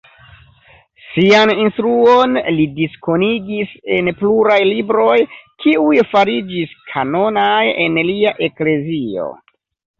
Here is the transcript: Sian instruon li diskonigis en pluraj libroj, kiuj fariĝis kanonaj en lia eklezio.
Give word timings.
Sian 1.09 1.51
instruon 1.63 2.33
li 2.55 2.65
diskonigis 2.79 3.77
en 3.99 4.11
pluraj 4.23 4.57
libroj, 4.71 5.19
kiuj 5.67 6.01
fariĝis 6.17 6.77
kanonaj 6.97 7.63
en 7.87 8.05
lia 8.11 8.37
eklezio. 8.51 9.33